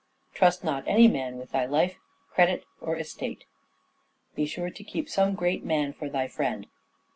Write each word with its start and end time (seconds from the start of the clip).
"Trust 0.33 0.63
not 0.63 0.83
any 0.87 1.07
man 1.07 1.37
with 1.37 1.51
thy 1.51 1.67
life, 1.67 1.99
credit, 2.31 2.65
or 2.79 2.95
estate."" 2.97 3.45
Be 4.35 4.47
sure 4.47 4.71
to 4.71 4.83
keep 4.83 5.07
some 5.07 5.35
great 5.35 5.63
man 5.63 5.93
for 5.93 6.09
thy 6.09 6.27
friend." 6.27 6.65